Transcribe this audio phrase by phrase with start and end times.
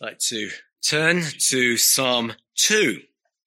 [0.00, 0.50] I'd like to
[0.86, 3.00] turn to Psalm 2,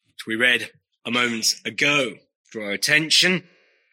[0.08, 0.70] which we read
[1.06, 2.16] a moment ago.
[2.52, 3.48] Draw our attention,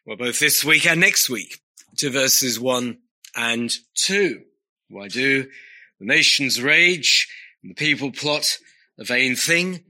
[0.05, 1.61] well, both this week and next week,
[1.99, 2.99] to verses 1
[3.37, 4.43] and 2.
[4.89, 5.45] Why do
[6.01, 7.29] the nations rage
[7.63, 8.59] and the people plot
[8.99, 9.85] a vain thing?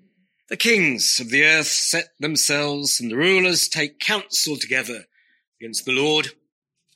[0.50, 5.04] The kings of the earth set themselves and the rulers take counsel together
[5.58, 6.32] against the Lord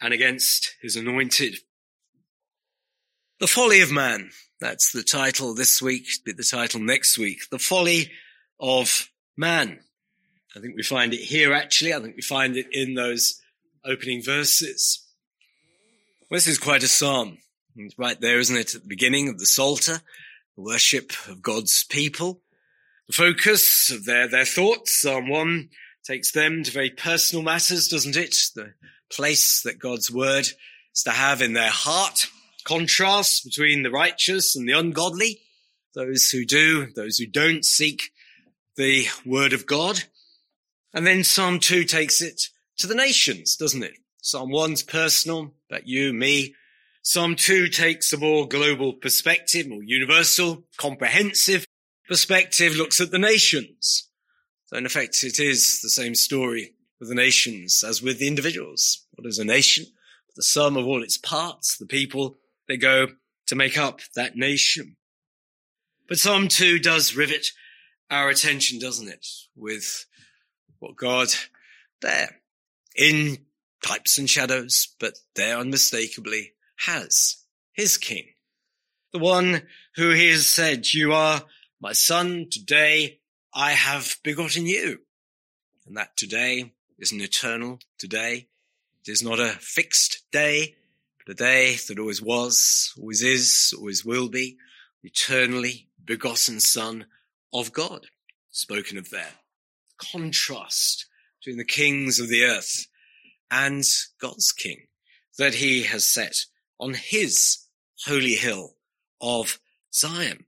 [0.02, 1.60] and against his anointed.
[3.40, 4.32] The folly of man.
[4.62, 7.50] That's the title this week, be the title next week.
[7.50, 8.12] The folly
[8.60, 9.80] of man.
[10.54, 11.92] I think we find it here actually.
[11.92, 13.42] I think we find it in those
[13.84, 15.04] opening verses.
[16.30, 17.38] Well, this is quite a psalm.
[17.74, 18.76] It's right there, isn't it?
[18.76, 19.98] At the beginning of the Psalter,
[20.54, 22.40] the worship of God's people.
[23.08, 25.70] The focus of their, their thoughts, Psalm 1
[26.04, 28.36] takes them to very personal matters, doesn't it?
[28.54, 28.74] The
[29.10, 30.46] place that God's word
[30.94, 32.28] is to have in their heart
[32.64, 35.40] contrast between the righteous and the ungodly,
[35.94, 38.12] those who do, those who don't seek
[38.76, 40.04] the word of God.
[40.94, 43.94] And then Psalm 2 takes it to the nations, doesn't it?
[44.22, 46.54] Psalm 1's personal, about you, me.
[47.02, 51.66] Psalm 2 takes a more global perspective, more universal, comprehensive
[52.08, 54.08] perspective, looks at the nations.
[54.66, 59.06] So in effect, it is the same story with the nations as with the individuals.
[59.14, 59.86] What is a nation?
[60.36, 63.08] The sum of all its parts, the people they go
[63.46, 64.96] to make up that nation.
[66.08, 67.48] But Psalm 2 does rivet
[68.10, 69.26] our attention, doesn't it?
[69.56, 70.06] With
[70.78, 71.28] what God
[72.00, 72.40] there
[72.96, 73.38] in
[73.82, 76.52] types and shadows, but there unmistakably
[76.86, 78.24] has his king.
[79.12, 79.62] The one
[79.96, 81.42] who he has said, you are
[81.80, 82.46] my son.
[82.50, 83.20] Today
[83.54, 85.00] I have begotten you.
[85.86, 88.48] And that today is an eternal today.
[89.06, 90.76] It is not a fixed day
[91.26, 94.56] the day that always was, always is, always will be,
[95.02, 97.06] eternally begotten Son
[97.52, 98.06] of God.
[98.50, 99.34] Spoken of there.
[99.98, 101.06] Contrast
[101.40, 102.86] between the kings of the earth
[103.50, 103.84] and
[104.20, 104.86] God's king
[105.38, 106.46] that he has set
[106.78, 107.66] on his
[108.06, 108.76] holy hill
[109.20, 109.58] of
[109.92, 110.46] Zion.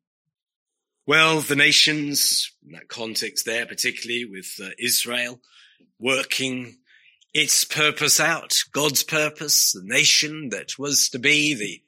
[1.07, 5.41] Well, the nations, in that context there, particularly with uh, Israel,
[5.99, 6.79] working
[7.35, 11.83] its purpose out, God's purpose, the nation that was to be the,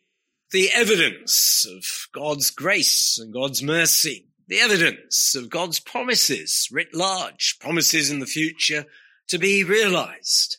[0.51, 7.59] the evidence of God's grace and God's mercy, the evidence of God's promises writ large,
[7.61, 8.87] promises in the future
[9.29, 10.59] to be realized,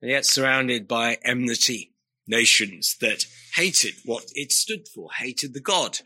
[0.00, 1.92] and yet surrounded by enmity,
[2.28, 3.24] nations that
[3.54, 5.98] hated what it stood for, hated the God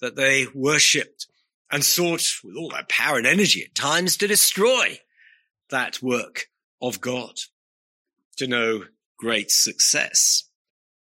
[0.00, 1.26] that they worshipped
[1.72, 5.00] and sought with all their power and energy at times to destroy
[5.70, 6.46] that work
[6.80, 7.34] of God
[8.40, 8.84] to no
[9.18, 10.44] great success.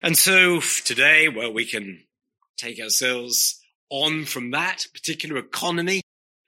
[0.03, 2.03] And so today, well, we can
[2.55, 3.59] take ourselves
[3.89, 6.01] on from that particular economy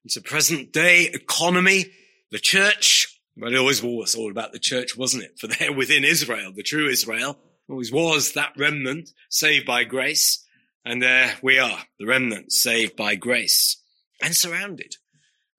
[0.06, 1.86] into present day economy,
[2.30, 3.20] the church.
[3.36, 5.40] But it always was all about the church, wasn't it?
[5.40, 10.46] For there within Israel, the true Israel, always was that remnant saved by grace.
[10.86, 13.82] And there we are, the remnant saved by grace
[14.22, 14.96] and surrounded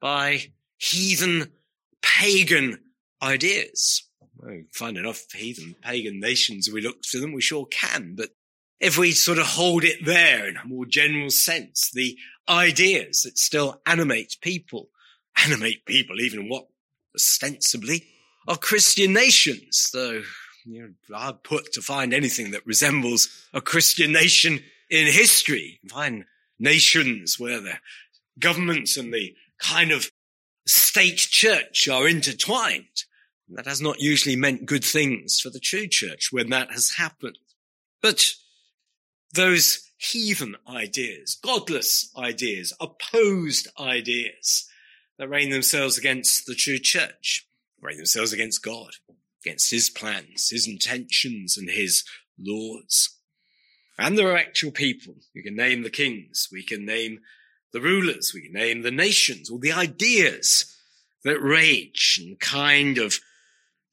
[0.00, 1.52] by heathen
[2.02, 2.78] pagan
[3.20, 4.07] ideas.
[4.40, 8.14] We find enough heathen pagan nations we look to them, we sure can.
[8.16, 8.30] But
[8.80, 12.16] if we sort of hold it there in a more general sense, the
[12.48, 14.90] ideas that still animate people,
[15.44, 16.68] animate people even what
[17.14, 18.06] ostensibly
[18.46, 20.22] are Christian nations, though
[20.64, 24.60] you know, hard put to find anything that resembles a Christian nation
[24.90, 25.80] in history.
[25.82, 26.24] You find
[26.58, 27.74] nations where the
[28.38, 30.10] governments and the kind of
[30.66, 33.04] state church are intertwined.
[33.50, 37.38] That has not usually meant good things for the true church when that has happened.
[38.02, 38.32] But
[39.32, 44.68] those heathen ideas, godless ideas, opposed ideas
[45.18, 47.46] that reign themselves against the true church,
[47.80, 48.90] reign themselves against God,
[49.44, 52.04] against his plans, his intentions and his
[52.38, 53.16] laws.
[53.98, 55.14] And there are actual people.
[55.34, 56.48] We can name the kings.
[56.52, 57.20] We can name
[57.72, 58.32] the rulers.
[58.32, 60.72] We can name the nations all the ideas
[61.24, 63.18] that rage and kind of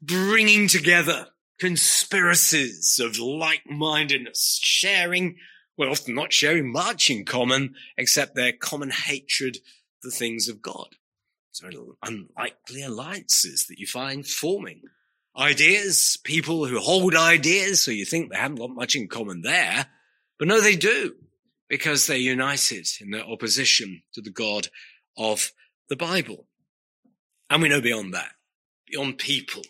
[0.05, 1.27] bringing together
[1.59, 5.37] conspiracies of like-mindedness, sharing,
[5.77, 9.57] well, often not sharing much in common, except their common hatred
[10.01, 10.87] for the things of God.
[11.51, 11.69] So
[12.03, 14.81] unlikely alliances that you find forming.
[15.37, 19.87] Ideas, people who hold ideas, so you think they haven't got much in common there,
[20.37, 21.15] but no, they do,
[21.69, 24.67] because they're united in their opposition to the God
[25.17, 25.51] of
[25.87, 26.47] the Bible.
[27.49, 28.31] And we know beyond that,
[28.85, 29.61] beyond people,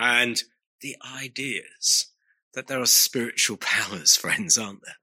[0.00, 0.42] and
[0.80, 2.06] the ideas
[2.54, 4.96] that there are spiritual powers, friends, aren't there?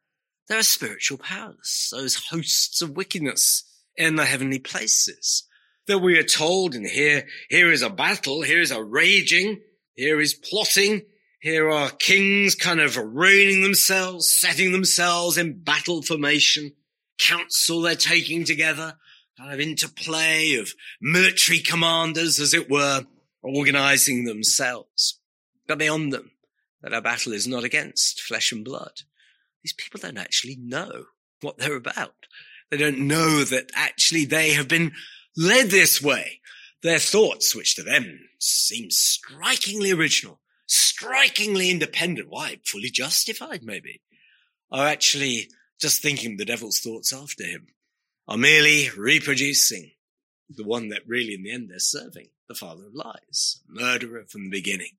[0.49, 3.63] There are spiritual powers, those hosts of wickedness
[3.95, 5.43] in the heavenly places
[5.87, 9.61] that we are told and here, here is a battle, here is a raging,
[9.93, 11.03] here is plotting,
[11.39, 16.73] here are kings kind of arraying themselves, setting themselves in battle formation,
[17.19, 18.95] counsel they're taking together,
[19.37, 23.05] kind of interplay of military commanders, as it were,
[23.47, 25.19] organizing themselves.
[25.67, 26.31] But beyond them,
[26.81, 29.01] that our battle is not against flesh and blood.
[29.63, 31.05] These people don't actually know
[31.41, 32.15] what they're about.
[32.69, 34.93] They don't know that actually they have been
[35.35, 36.41] led this way.
[36.83, 44.01] Their thoughts, which to them seem strikingly original, strikingly independent, why, fully justified maybe,
[44.71, 45.49] are actually
[45.79, 47.67] just thinking the devil's thoughts after him,
[48.27, 49.91] are merely reproducing
[50.49, 54.25] the one that really in the end they're serving, the father of lies, a murderer
[54.27, 54.97] from the beginning.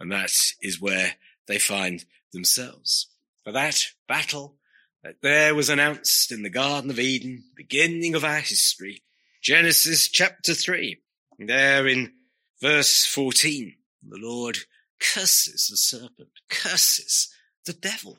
[0.00, 1.14] And that is where
[1.46, 3.08] they find themselves.
[3.44, 4.56] For that battle
[5.02, 9.02] that there was announced in the Garden of Eden, beginning of our history,
[9.42, 10.98] Genesis chapter 3,
[11.38, 12.12] there in
[12.60, 14.58] verse 14, the Lord
[15.00, 17.32] curses the serpent, curses
[17.64, 18.18] the devil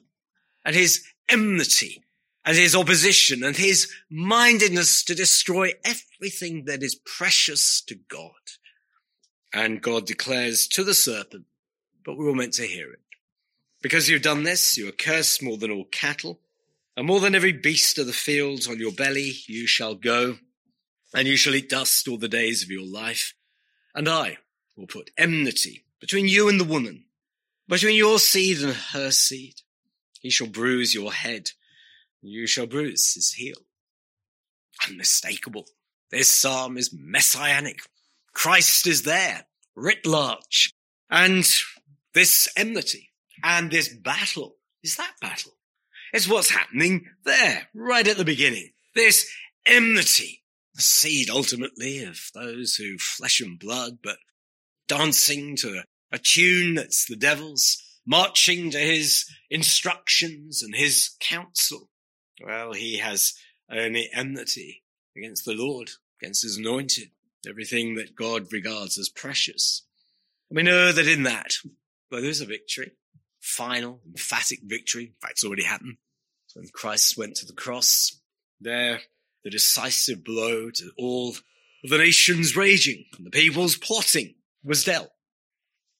[0.63, 2.03] and his enmity
[2.45, 8.31] and his opposition and his mindedness to destroy everything that is precious to God.
[9.53, 11.45] And God declares to the serpent,
[12.05, 12.99] but we were meant to hear it.
[13.81, 16.39] Because you've done this, you are cursed more than all cattle,
[16.95, 20.37] and more than every beast of the fields on your belly you shall go,
[21.13, 23.33] and you shall eat dust all the days of your life.
[23.95, 24.37] And I
[24.75, 27.05] will put enmity between you and the woman,
[27.67, 29.61] between your seed and her seed.
[30.19, 31.51] He shall bruise your head,
[32.21, 33.57] and you shall bruise his heel.
[34.87, 35.65] Unmistakable.
[36.11, 37.81] This psalm is messianic.
[38.39, 39.45] Christ is there,
[39.75, 40.71] writ large.
[41.09, 41.45] And
[42.13, 43.09] this enmity
[43.43, 45.57] and this battle is that battle.
[46.13, 48.69] It's what's happening there, right at the beginning.
[48.95, 49.29] This
[49.65, 50.41] enmity,
[50.73, 54.19] the seed ultimately of those who flesh and blood, but
[54.87, 61.89] dancing to a tune that's the devil's, marching to his instructions and his counsel.
[62.41, 63.33] Well, he has
[63.69, 64.85] only enmity
[65.17, 65.89] against the Lord,
[66.21, 67.09] against his anointed,
[67.47, 69.83] everything that God regards as precious.
[70.49, 71.53] And we know that in that,
[72.11, 72.91] well, there's a victory,
[73.39, 75.05] final, emphatic victory.
[75.05, 75.97] In fact, it's already happened.
[76.55, 78.19] When Christ went to the cross,
[78.59, 79.01] there,
[79.43, 81.35] the decisive blow to all
[81.83, 85.11] the nations raging and the people's plotting was dealt.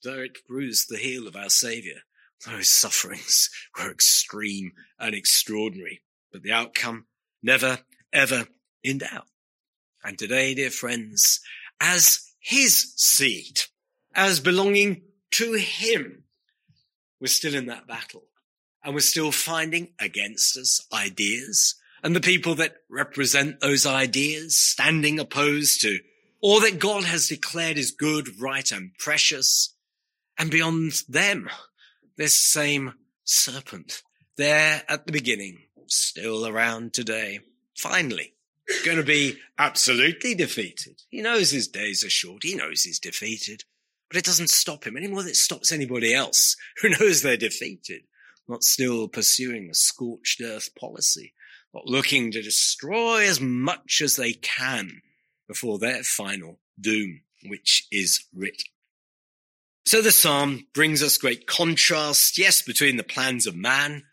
[0.03, 1.97] Though it bruised the heel of our Saviour,
[2.45, 6.01] those sufferings were extreme and extraordinary,
[6.31, 7.06] but the outcome
[7.44, 7.80] never,
[8.12, 8.47] ever
[8.83, 9.27] in doubt.
[10.03, 11.41] And today, dear friends,
[11.79, 13.61] as his seed,
[14.15, 15.01] as belonging
[15.31, 16.23] to him,
[17.19, 18.23] we're still in that battle.
[18.83, 21.75] And we're still finding against us ideas.
[22.01, 25.99] And the people that represent those ideas standing opposed to
[26.41, 29.75] all that God has declared is good, right, and precious.
[30.37, 31.49] And beyond them,
[32.15, 32.93] this same
[33.25, 34.01] serpent
[34.37, 35.57] there at the beginning,
[35.87, 37.41] still around today,
[37.75, 38.33] finally
[38.86, 41.01] going to be absolutely defeated.
[41.10, 42.44] He knows his days are short.
[42.44, 43.63] He knows he's defeated,
[44.10, 47.38] but it doesn't stop him any more than it stops anybody else who knows they're
[47.38, 48.04] defeated,
[48.48, 51.33] not still pursuing a scorched earth policy,
[51.74, 55.02] not looking to destroy as much as they can
[55.47, 58.64] before their final doom, which is writ.
[59.85, 64.04] So the psalm brings us great contrast, yes, between the plans of man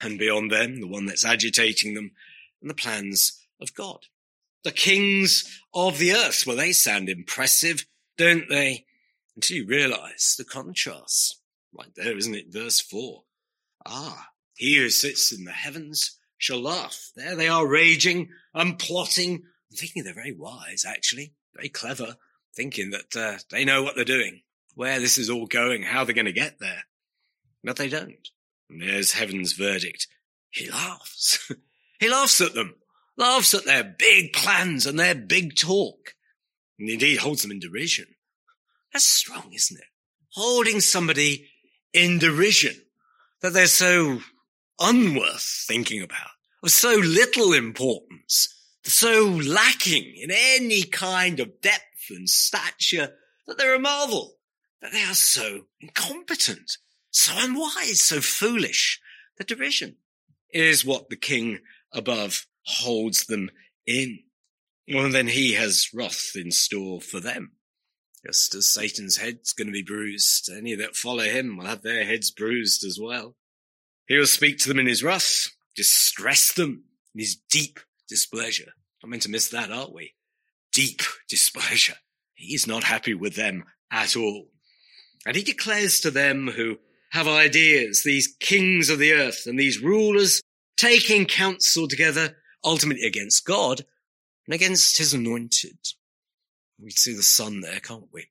[0.00, 2.12] and beyond them, the one that's agitating them,
[2.60, 4.06] and the plans of God.
[4.64, 7.86] The kings of the earth, well, they sound impressive,
[8.16, 8.86] don't they?
[9.36, 11.40] Until you realize the contrast.
[11.72, 12.52] Right there, isn't it?
[12.52, 13.24] Verse four.
[13.86, 17.10] Ah, he who sits in the heavens shall laugh.
[17.14, 22.16] There they are raging and plotting I'm thinking they're very wise, actually, very clever,
[22.54, 24.42] thinking that uh, they know what they're doing,
[24.74, 26.84] where this is all going, how they're going to get there.
[27.62, 28.28] But they don't.
[28.70, 30.06] And there's heaven's verdict.
[30.50, 31.52] He laughs.
[32.00, 32.76] he laughs at them,
[33.18, 36.14] laughs at their big plans and their big talk,
[36.78, 38.06] and indeed holds them in derision.
[38.92, 39.86] That's strong, isn't it?
[40.30, 41.48] Holding somebody
[41.92, 42.74] in derision
[43.42, 44.20] that they're so
[44.80, 46.30] unworth thinking about,
[46.62, 53.10] of so little importance, so lacking in any kind of depth and stature
[53.46, 54.36] that they're a marvel,
[54.80, 56.78] that they are so incompetent,
[57.10, 59.00] so unwise, so foolish.
[59.38, 59.96] The derision
[60.50, 61.60] is what the king
[61.92, 63.50] above holds them
[63.86, 64.20] in.
[64.92, 67.52] Well, then he has wrath in store for them.
[68.26, 72.04] Just as Satan's head's going to be bruised, any that follow him will have their
[72.04, 73.36] heads bruised as well.
[74.06, 76.84] He will speak to them in his wrath, distress them
[77.14, 78.72] in his deep displeasure.
[79.02, 80.14] Not meant to miss that, aren't we?
[80.72, 81.96] Deep displeasure.
[82.34, 84.48] He is not happy with them at all.
[85.26, 86.78] And he declares to them who
[87.10, 90.42] have ideas, these kings of the earth and these rulers
[90.76, 93.82] taking counsel together, ultimately against God
[94.46, 95.78] and against his anointed.
[96.80, 98.28] We see the Son there, can't we?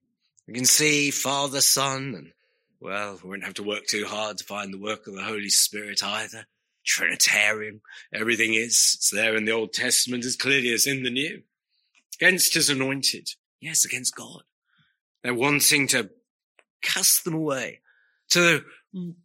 [0.48, 2.31] We can see Father, Son, and
[2.79, 5.50] well, we won't have to work too hard to find the work of the Holy
[5.50, 6.46] Spirit either.
[6.86, 7.81] Trinitarian,
[8.13, 8.96] everything is.
[8.96, 11.43] It's there in the Old Testament as clearly as in the New.
[12.15, 13.29] Against his anointed.
[13.60, 14.43] Yes, against God.
[15.22, 16.10] They're wanting to
[16.81, 17.81] cast them away,
[18.29, 18.63] to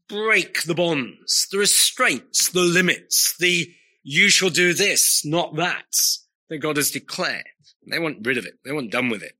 [0.08, 5.96] break the bonds, the restraints, the limits, the you shall do this, not that,
[6.48, 7.46] that God has declared.
[7.86, 8.58] They want rid of it.
[8.64, 9.36] They want done with it.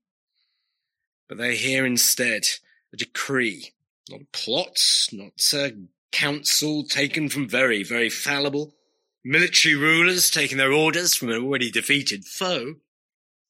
[1.27, 2.43] But they hear instead
[2.93, 3.73] a decree,
[4.09, 4.79] not a plot,
[5.11, 5.73] not a
[6.11, 8.73] counsel taken from very, very fallible
[9.23, 12.75] military rulers taking their orders from an already defeated foe.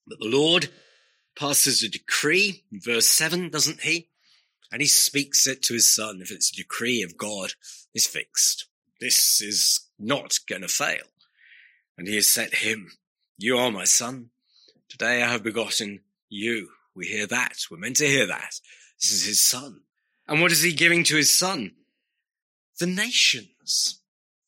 [0.08, 0.70] But the Lord
[1.38, 4.10] passes a decree verse 7, doesn't he?
[4.72, 6.20] And he speaks it to his son.
[6.22, 7.54] If it's a decree of God,
[7.94, 8.68] it's fixed.
[9.00, 11.06] This is not going to fail.
[11.98, 12.92] And he has set him.
[13.38, 14.30] You are my son.
[14.90, 16.70] Today I have begotten you.
[16.96, 17.58] We hear that.
[17.70, 18.60] We're meant to hear that.
[19.02, 19.82] This is his son.
[20.28, 21.72] And what is he giving to his son?
[22.80, 24.02] The nations.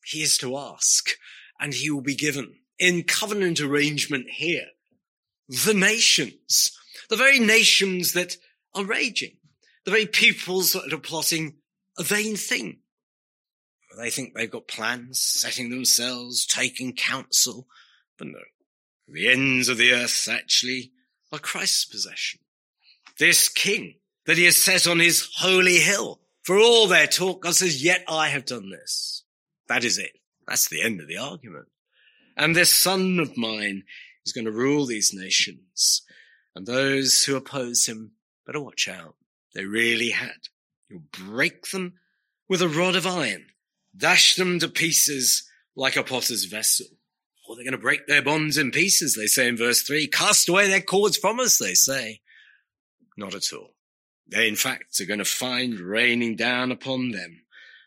[0.04, 1.10] He is to ask
[1.60, 4.66] and he will be given in covenant arrangement here.
[5.48, 6.72] The nations,
[7.08, 8.36] the very nations that
[8.74, 9.36] are raging,
[9.84, 11.56] the very peoples that are plotting
[11.98, 12.80] a vain thing.
[13.96, 17.66] They think they've got plans, setting themselves, taking counsel,
[18.18, 18.40] but no,
[19.08, 20.92] the ends of the earth actually
[21.32, 22.40] are Christ's possession.
[23.18, 23.94] This king
[24.26, 26.20] that he has set on his holy hill.
[26.42, 29.24] For all their talk, God says, yet I have done this.
[29.68, 30.12] That is it.
[30.46, 31.66] That's the end of the argument.
[32.36, 33.84] And this son of mine
[34.24, 36.02] is going to rule these nations.
[36.54, 38.12] And those who oppose him
[38.46, 39.16] better watch out.
[39.54, 40.48] They really had.
[40.88, 41.94] You'll break them
[42.48, 43.46] with a rod of iron,
[43.96, 46.86] dash them to pieces like a potter's vessel.
[47.48, 50.08] Or they're going to break their bonds in pieces, they say in verse three.
[50.08, 52.20] Cast away their cords from us, they say.
[53.16, 53.74] Not at all.
[54.28, 57.42] They, in fact, are going to find raining down upon them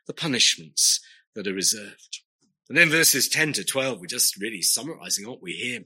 [0.07, 1.01] the punishments
[1.35, 2.21] that are reserved.
[2.69, 5.81] And then verses 10 to 12, we're just really summarizing what we hear.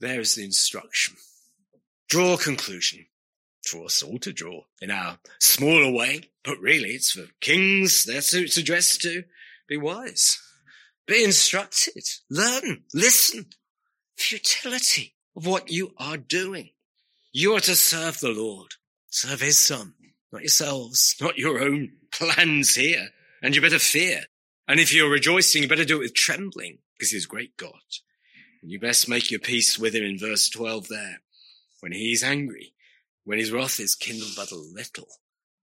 [0.00, 1.16] There is the instruction.
[2.08, 3.06] Draw a conclusion
[3.64, 8.32] for us all to draw in our smaller way, but really it's for kings, that's
[8.32, 9.24] who it's addressed to.
[9.68, 10.40] Be wise.
[11.06, 12.04] Be instructed.
[12.30, 12.84] Learn.
[12.94, 13.46] Listen.
[14.16, 16.70] Futility of what you are doing.
[17.32, 18.72] You are to serve the Lord.
[19.10, 19.94] Serve his son,
[20.32, 23.08] not yourselves, not your own plans here.
[23.42, 24.24] And you better fear.
[24.68, 27.72] And if you're rejoicing, you better do it with trembling because he's great God.
[28.62, 31.20] And you best make your peace with him in verse 12 there.
[31.80, 32.74] When he's angry,
[33.24, 35.08] when his wrath is kindled but a little,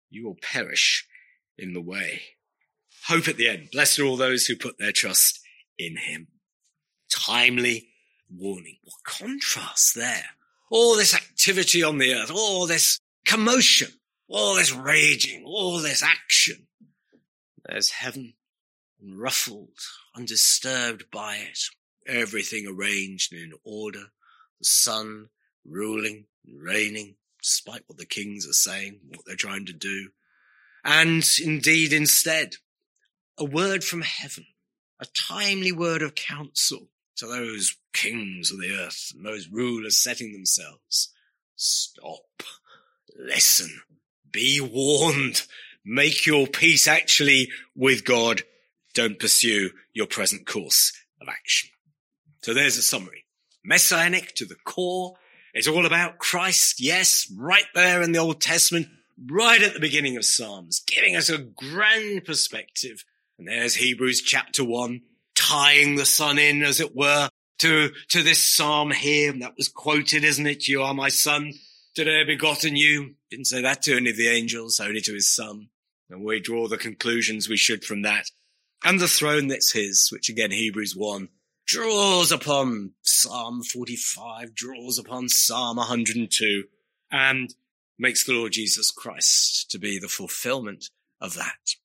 [0.10, 1.08] you will perish
[1.58, 2.22] in the way
[3.10, 3.70] hope at the end.
[3.72, 5.40] Blessed are all those who put their trust
[5.78, 6.28] in him.
[7.10, 7.90] Timely
[8.30, 8.78] warning.
[8.84, 10.26] What contrast there.
[10.72, 13.90] All this activity on the earth, all this commotion,
[14.28, 16.68] all this raging, all this action.
[17.66, 18.34] There's heaven
[19.04, 19.80] unruffled,
[20.16, 21.60] undisturbed by it.
[22.08, 24.06] Everything arranged in order.
[24.60, 25.30] The son
[25.66, 30.10] ruling reigning, despite what the kings are saying, what they're trying to do.
[30.84, 32.56] And indeed, instead,
[33.38, 34.46] a word from heaven,
[35.00, 40.32] a timely word of counsel to those kings of the earth and those rulers setting
[40.32, 41.14] themselves.
[41.56, 42.44] Stop.
[43.18, 43.82] Listen.
[44.32, 45.44] Be warned.
[45.84, 48.44] Make your peace actually with God.
[48.94, 51.70] Don't pursue your present course of action.
[52.42, 53.26] So there's a summary.
[53.64, 55.16] Messianic to the core.
[55.54, 56.80] It's all about Christ.
[56.80, 58.88] Yes, right there in the Old Testament,
[59.30, 63.04] right at the beginning of Psalms, giving us a grand perspective
[63.40, 65.02] and there's Hebrews chapter one,
[65.34, 67.30] tying the son in, as it were,
[67.60, 69.32] to, to this psalm here.
[69.32, 70.68] And that was quoted, isn't it?
[70.68, 71.54] You are my son.
[71.96, 73.16] Today I begotten you.
[73.32, 75.70] Didn't say that to any of the angels, only to his son.
[76.10, 78.30] And we draw the conclusions we should from that.
[78.84, 81.30] And the throne that's his, which again, Hebrews 1
[81.70, 86.64] draws upon Psalm 45, draws upon Psalm 102,
[87.12, 87.54] and
[88.00, 90.90] makes the Lord Jesus Christ to be the fulfillment
[91.22, 91.76] of that.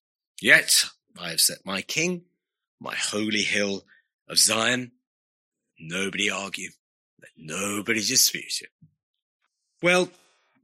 [0.41, 0.87] Yet
[1.21, 2.23] I have set my king,
[2.81, 3.83] my holy hill
[4.27, 4.93] of Zion.
[5.79, 6.71] Nobody argue.
[7.21, 8.71] Let nobody dispute it.
[9.83, 10.09] Well,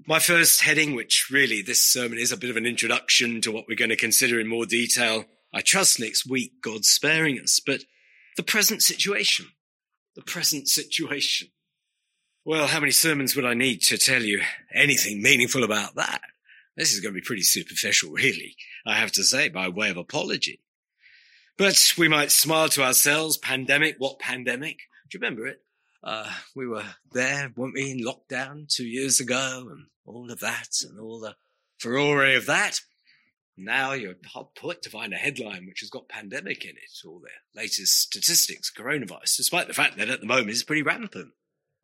[0.07, 3.67] my first heading, which really this sermon is a bit of an introduction to what
[3.69, 7.81] we're going to consider in more detail I trust next week God's sparing us, but
[8.41, 9.45] the present situation,
[10.17, 11.49] the present situation.
[12.43, 14.41] Well, how many sermons would I need to tell you
[14.75, 16.23] anything meaningful about that?
[16.75, 18.57] This is going to be pretty superficial, really,
[18.87, 20.63] I have to say, by way of apology.
[21.59, 23.37] But we might smile to ourselves.
[23.37, 24.79] Pandemic, what pandemic?
[25.11, 25.61] Do you remember it?
[26.03, 30.79] Uh, we were there, weren't we, in lockdown two years ago and all of that
[30.89, 31.37] and all the
[31.77, 32.81] furore of that.
[33.57, 37.21] Now you're hard put to find a headline which has got pandemic in it, or
[37.21, 41.33] the latest statistics, coronavirus, despite the fact that at the moment it's pretty rampant.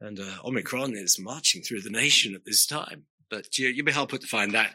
[0.01, 3.05] And uh, Omicron is marching through the nation at this time.
[3.31, 4.75] But you, you'll be hard put to find that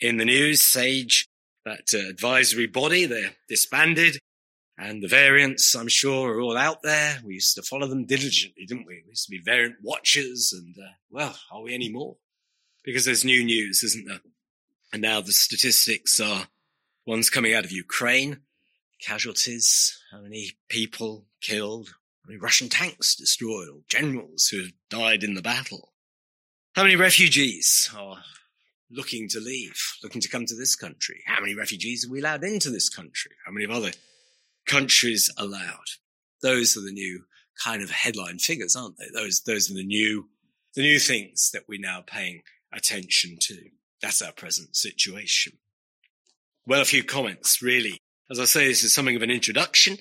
[0.00, 0.62] in the news.
[0.62, 1.26] SAGE,
[1.64, 4.18] that uh, advisory body, they're disbanded.
[4.80, 7.18] And the variants, I'm sure, are all out there.
[7.24, 9.02] We used to follow them diligently, didn't we?
[9.04, 10.52] We used to be variant watchers.
[10.52, 12.16] And, uh, well, are we anymore?
[12.84, 14.20] Because there's new news, isn't there?
[14.92, 16.48] And now the statistics are
[17.06, 18.40] ones coming out of Ukraine,
[19.00, 25.22] casualties, how many people killed, how many Russian tanks destroyed, or generals who have died
[25.22, 25.92] in the battle.
[26.74, 28.22] How many refugees are
[28.90, 31.22] looking to leave, looking to come to this country?
[31.26, 33.32] How many refugees are we allowed into this country?
[33.44, 33.92] How many of other
[34.66, 35.90] countries allowed?
[36.42, 37.24] Those are the new
[37.62, 39.08] kind of headline figures, aren't they?
[39.12, 40.28] Those, those are the new,
[40.74, 42.42] the new things that we're now paying
[42.72, 43.58] attention to.
[44.00, 45.54] That's our present situation.
[46.66, 48.00] Well, a few comments, really.
[48.30, 49.98] As I say, this is something of an introduction.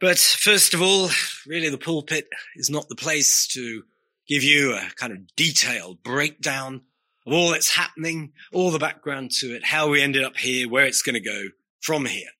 [0.00, 1.10] But first of all,
[1.46, 3.84] really the pulpit is not the place to
[4.26, 6.82] give you a kind of detailed breakdown
[7.26, 10.86] of all that's happening, all the background to it, how we ended up here, where
[10.86, 11.48] it's going to go
[11.80, 12.30] from here.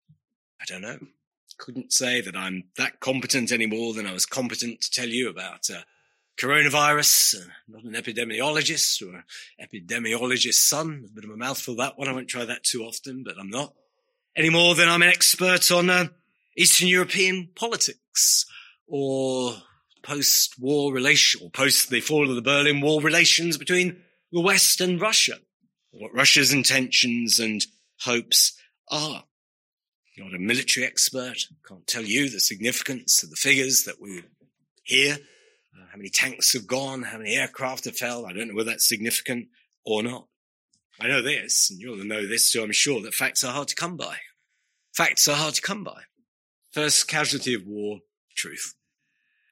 [0.60, 0.98] I don't know.
[1.58, 5.28] Couldn't say that I'm that competent any more than I was competent to tell you
[5.28, 5.82] about uh,
[6.40, 7.36] coronavirus.
[7.36, 9.24] Uh, not an epidemiologist or
[9.60, 11.04] epidemiologist's son.
[11.06, 12.08] A bit of a mouthful that one.
[12.08, 13.74] I won't try that too often, but I'm not
[14.36, 16.06] any more than I'm an expert on uh,
[16.56, 18.46] Eastern European politics
[18.86, 19.54] or
[20.02, 25.00] post-war relation, or post the fall of the Berlin Wall relations between the West and
[25.00, 25.34] Russia,
[25.90, 27.66] what Russia's intentions and
[28.00, 28.58] hopes
[28.90, 29.24] are.
[30.16, 34.22] Not a military expert, can't tell you the significance of the figures that we
[34.82, 35.16] hear,
[35.76, 38.26] uh, how many tanks have gone, how many aircraft have fell.
[38.26, 39.48] I don't know whether that's significant
[39.84, 40.26] or not.
[41.00, 43.74] I know this, and you'll know this too, I'm sure, that facts are hard to
[43.74, 44.16] come by.
[44.92, 46.02] Facts are hard to come by.
[46.72, 48.00] First casualty of war,
[48.36, 48.74] truth.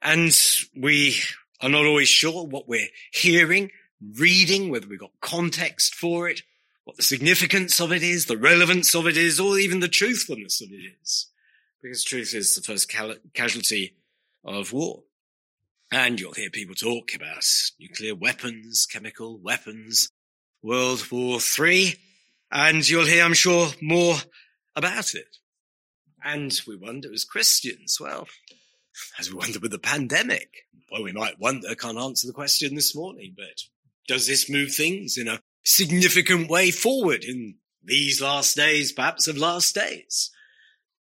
[0.02, 0.36] And
[0.76, 1.16] we
[1.60, 3.70] are not always sure what we're hearing,
[4.18, 6.42] reading, whether we've got context for it,
[6.84, 10.60] what the significance of it is, the relevance of it is, or even the truthfulness
[10.60, 11.26] of it is.
[11.82, 12.92] Because truth is the first
[13.34, 13.94] casualty
[14.44, 15.02] of war.
[15.90, 17.44] And you'll hear people talk about
[17.80, 20.10] nuclear weapons, chemical weapons,
[20.62, 21.94] World War III,
[22.52, 24.16] and you'll hear, I'm sure, more
[24.76, 25.38] about it.
[26.22, 28.28] And we wonder as Christians, well,
[29.18, 32.94] as we wonder with the pandemic, well, we might wonder, can't answer the question this
[32.94, 33.62] morning, but
[34.06, 39.38] does this move things in a significant way forward in these last days, perhaps of
[39.38, 40.30] last days?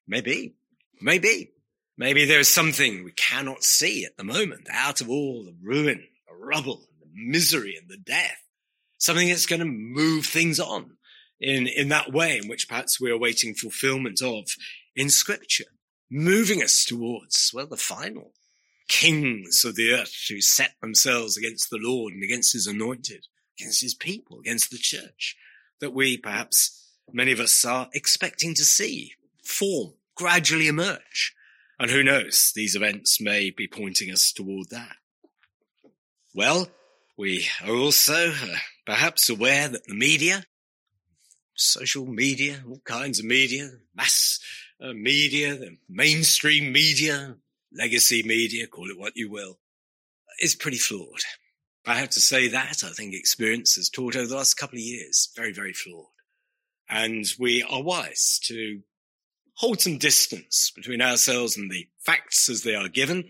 [0.08, 0.54] Maybe,
[1.00, 1.52] maybe,
[1.96, 6.34] maybe there's something we cannot see at the moment out of all the ruin, the
[6.34, 8.38] rubble, the misery and the death.
[8.98, 10.96] Something that's going to move things on
[11.40, 14.46] in, in that way in which perhaps we're awaiting fulfillment of
[14.96, 15.64] in scripture
[16.10, 18.32] moving us towards, well, the final
[18.88, 23.26] kings of the earth who set themselves against the Lord and against his anointed,
[23.58, 25.36] against his people, against the church,
[25.80, 31.34] that we perhaps, many of us are expecting to see form, gradually emerge.
[31.84, 34.96] And who knows, these events may be pointing us toward that.
[36.34, 36.68] Well,
[37.18, 40.46] we are also uh, perhaps aware that the media,
[41.54, 44.40] social media, all kinds of media, mass
[44.80, 47.36] uh, media, the mainstream media,
[47.70, 49.58] legacy media, call it what you will,
[50.40, 51.20] is pretty flawed.
[51.84, 52.82] I have to say that.
[52.82, 56.06] I think experience has taught over the last couple of years, very, very flawed.
[56.88, 58.80] And we are wise to
[59.54, 63.24] hold some distance between ourselves and the facts as they are given.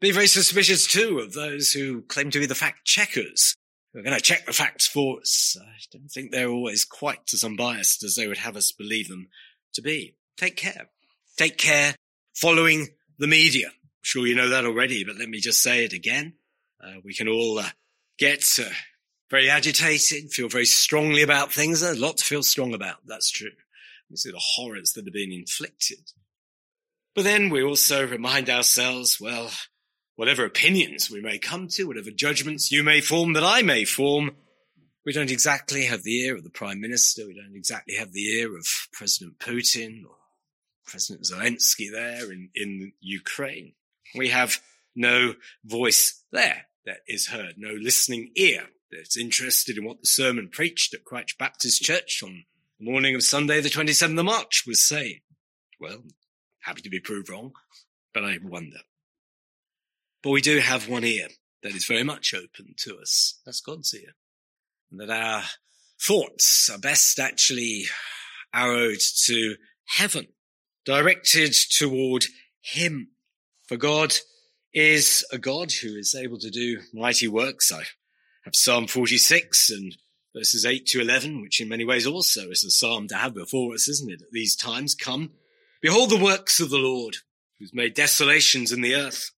[0.00, 3.54] Be very suspicious too of those who claim to be the fact checkers.
[3.92, 5.56] Who are going to check the facts for us.
[5.60, 9.28] I don't think they're always quite as unbiased as they would have us believe them
[9.74, 10.88] to be take care.
[11.36, 11.94] Take care
[12.34, 13.68] following the media.
[13.68, 16.34] I'm sure you know that already, but let me just say it again.
[16.82, 17.70] Uh, we can all uh,
[18.18, 18.70] get uh,
[19.30, 21.80] very agitated, feel very strongly about things.
[21.80, 22.98] There's a lot to feel strong about.
[23.06, 23.50] That's true.
[24.10, 26.12] We see the horrors that have been inflicted.
[27.14, 29.50] But then we also remind ourselves, well,
[30.16, 34.36] whatever opinions we may come to, whatever judgments you may form that I may form,
[35.04, 37.26] we don't exactly have the ear of the Prime Minister.
[37.26, 40.16] We don't exactly have the ear of President Putin or
[40.86, 43.72] President Zelensky there in, in Ukraine.
[44.14, 44.60] We have
[44.94, 50.48] no voice there that is heard, no listening ear that's interested in what the sermon
[50.50, 52.44] preached at Christ Baptist Church on
[52.78, 55.20] the morning of Sunday, the 27th of March was saying.
[55.80, 56.02] Well,
[56.62, 57.52] happy to be proved wrong,
[58.14, 58.78] but I wonder.
[60.22, 61.28] But we do have one ear
[61.62, 63.40] that is very much open to us.
[63.44, 64.14] That's God's ear.
[64.90, 65.42] And that our
[66.00, 67.84] thoughts are best actually
[68.54, 70.28] arrowed to heaven,
[70.84, 72.26] directed toward
[72.60, 73.08] Him.
[73.66, 74.14] For God
[74.72, 77.72] is a God who is able to do mighty works.
[77.72, 77.82] I
[78.44, 79.96] have Psalm 46 and
[80.38, 83.74] verses 8 to 11, which in many ways also is a psalm to have before
[83.74, 84.22] us, isn't it?
[84.22, 85.32] At these times, come,
[85.82, 87.16] behold the works of the Lord,
[87.58, 89.32] who's made desolations in the earth.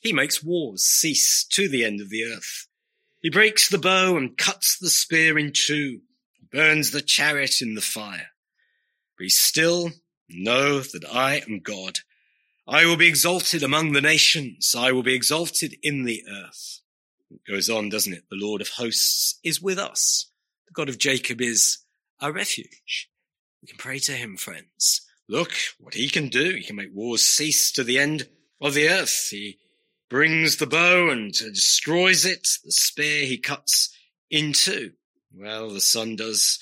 [0.00, 2.66] He makes wars cease to the end of the earth.
[3.20, 6.00] He breaks the bow and cuts the spear in two,
[6.52, 8.30] burns the chariot in the fire.
[9.16, 9.92] Be still,
[10.28, 12.00] know that I am God.
[12.66, 14.74] I will be exalted among the nations.
[14.76, 16.80] I will be exalted in the earth.
[17.30, 18.24] It goes on, doesn't it?
[18.30, 20.30] The Lord of hosts is with us.
[20.68, 21.78] The God of Jacob is
[22.20, 23.08] our refuge.
[23.62, 25.02] We can pray to him, friends.
[25.28, 26.54] Look what he can do.
[26.54, 28.28] He can make wars cease to the end
[28.60, 29.28] of the earth.
[29.30, 29.58] He
[30.08, 32.46] brings the bow and destroys it.
[32.64, 33.96] The spear he cuts
[34.30, 34.92] in two.
[35.34, 36.58] Well, the son does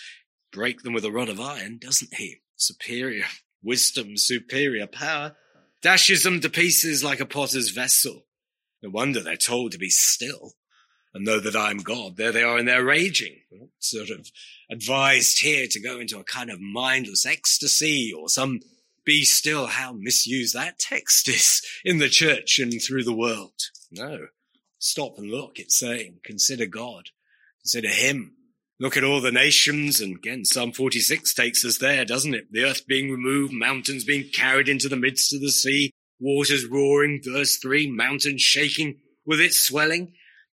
[0.51, 2.41] break them with a rod of iron, doesn't he?
[2.57, 3.27] Superior
[3.63, 5.37] wisdom, superior power,
[5.83, 8.24] dashes them to pieces like a potter's vessel.
[8.85, 10.53] No wonder they're told to be still
[11.15, 12.19] and know that I'm God.
[12.19, 13.39] There they are in their raging,
[13.79, 14.31] sort of
[14.71, 18.61] advised here to go into a kind of mindless ecstasy or some
[19.03, 19.69] be still.
[19.69, 23.55] How misused that text is in the church and through the world.
[23.91, 24.27] No,
[24.79, 25.59] stop and look.
[25.59, 27.09] It's saying, consider God,
[27.63, 28.37] consider him.
[28.79, 29.99] Look at all the nations.
[29.99, 32.53] And again, Psalm 46 takes us there, doesn't it?
[32.53, 35.91] The earth being removed, mountains being carried into the midst of the sea,
[36.25, 40.15] waters roaring, verse three, mountains shaking with its swelling.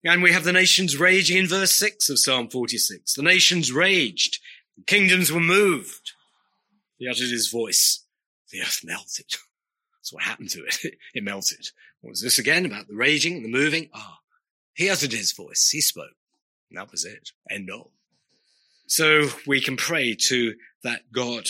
[0.05, 3.15] And we have the nations raging in verse six of Psalm 46.
[3.15, 4.39] The nations raged,
[4.77, 6.13] the kingdoms were moved.
[6.99, 8.05] He uttered his voice.
[8.51, 9.27] The earth melted.
[9.99, 10.77] That's what happened to it.
[11.15, 11.67] It melted.
[12.03, 13.89] What was this again about the raging, the moving?
[13.95, 14.19] Ah,
[14.75, 15.71] he uttered his voice.
[15.71, 16.13] He spoke.
[16.71, 17.31] And that was it.
[17.51, 17.89] End of.
[18.87, 21.49] So we can pray to that God.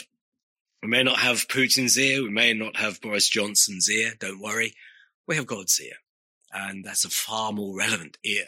[0.84, 2.22] We may not have Putin's ear.
[2.22, 4.12] We may not have Boris Johnson's ear.
[4.20, 4.74] Don't worry.
[5.26, 5.94] We have God's ear.
[6.52, 8.44] And that's a far more relevant ear.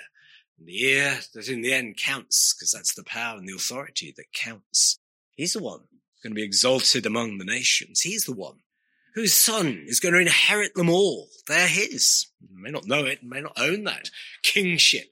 [0.59, 4.13] And the ear that in the end counts, because that's the power and the authority
[4.19, 4.99] that counts.
[5.35, 5.85] He's the one
[6.23, 8.03] going to be exalted among the nations.
[8.03, 8.57] He's the one
[9.15, 11.29] whose son is going to inherit them all.
[11.49, 12.27] They're his.
[12.43, 14.11] You may not know it, may not own that
[14.43, 15.07] kingship,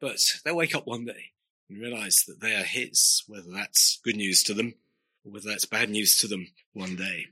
[0.00, 1.32] but they'll wake up one day
[1.68, 4.76] and realize that they are his, whether that's good news to them
[5.24, 7.26] or whether that's bad news to them one day.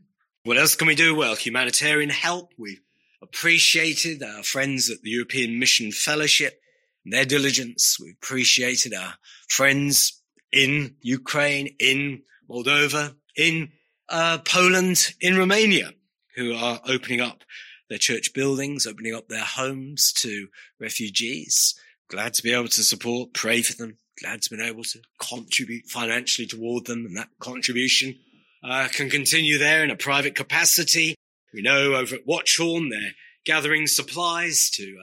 [0.45, 1.15] What else can we do?
[1.15, 2.53] Well, humanitarian help.
[2.57, 2.81] We've
[3.23, 6.61] appreciated our friends at the European Mission Fellowship
[7.05, 7.99] and their diligence.
[8.01, 9.15] We've appreciated our
[9.49, 10.23] friends
[10.53, 13.73] in Ukraine, in Moldova, in
[14.09, 15.93] uh, Poland, in Romania,
[16.37, 17.45] who are opening up
[17.89, 20.49] their church buildings, opening up their homes to
[20.81, 21.75] refugees.
[22.09, 26.47] Glad to be able to support, pray for them, Glad's been able to contribute financially
[26.47, 28.19] toward them, and that contribution
[28.63, 31.15] uh, can continue there in a private capacity.
[31.53, 33.13] We know over at Watchorn they're
[33.45, 34.99] gathering supplies to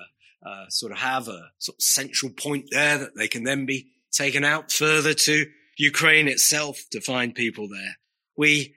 [0.45, 3.65] uh, uh, sort of have a sort of central point there that they can then
[3.65, 5.45] be taken out further to
[5.77, 7.97] Ukraine itself to find people there.
[8.37, 8.75] We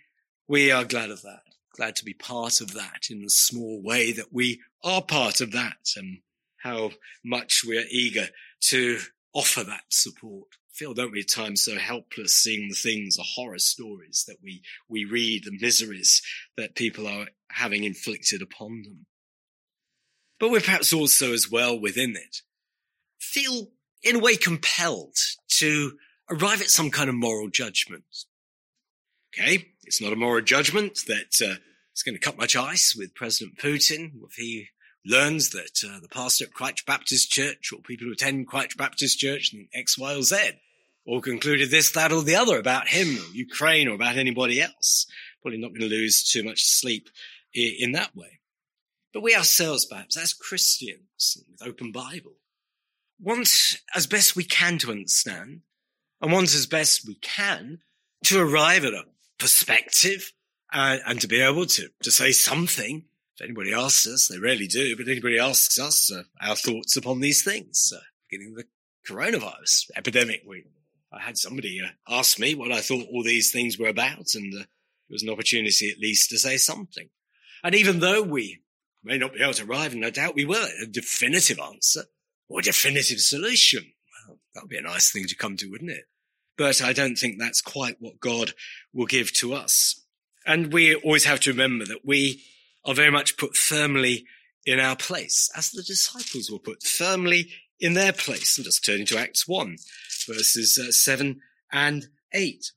[0.48, 1.42] we are glad of that,
[1.76, 5.52] glad to be part of that in the small way that we are part of
[5.52, 6.20] that, and
[6.62, 6.92] how
[7.24, 8.28] much we are eager
[8.60, 8.98] to
[9.38, 10.48] offer that support.
[10.72, 14.62] Feel, don't we, at times so helpless seeing the things, the horror stories that we,
[14.88, 16.22] we read, the miseries
[16.56, 19.06] that people are having inflicted upon them.
[20.38, 22.42] But we're perhaps also as well within it
[23.18, 23.68] feel
[24.02, 25.16] in a way compelled
[25.48, 25.92] to
[26.30, 28.04] arrive at some kind of moral judgment.
[29.34, 29.66] Okay.
[29.84, 31.56] It's not a moral judgment that uh,
[31.92, 34.68] it's going to cut much ice with President Putin if he
[35.08, 39.18] learns that uh, the pastor at Christ Baptist Church or people who attend Christ Baptist
[39.18, 40.36] Church and X, Y, or Z
[41.06, 45.06] all concluded this, that, or the other about him or Ukraine or about anybody else.
[45.40, 47.08] Probably not going to lose too much sleep
[47.54, 48.40] in that way.
[49.14, 52.34] But we ourselves, perhaps, as Christians with open Bible,
[53.18, 53.48] want
[53.94, 55.62] as best we can to understand
[56.20, 57.78] and want as best we can
[58.24, 59.04] to arrive at a
[59.38, 60.32] perspective
[60.72, 63.04] uh, and to be able to, to say something
[63.38, 67.20] if anybody asks us, they rarely do, but anybody asks us uh, our thoughts upon
[67.20, 68.64] these things, uh, beginning the
[69.08, 70.42] coronavirus epidemic.
[70.44, 70.64] We,
[71.12, 74.52] I had somebody uh, ask me what I thought all these things were about, and
[74.54, 77.10] uh, it was an opportunity at least to say something.
[77.62, 78.62] And even though we
[79.04, 82.02] may not be able to arrive, and no doubt we will, a definitive answer
[82.48, 83.84] or a definitive solution,
[84.26, 86.04] well, that would be a nice thing to come to, wouldn't it?
[86.56, 88.52] But I don't think that's quite what God
[88.92, 90.04] will give to us.
[90.44, 92.42] And we always have to remember that we
[92.84, 94.24] are very much put firmly
[94.64, 98.58] in our place, as the disciples were put firmly in their place.
[98.58, 99.76] And just turning to Acts 1,
[100.26, 101.40] verses uh, 7
[101.72, 102.72] and 8,